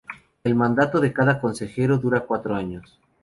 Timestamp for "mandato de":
0.55-1.13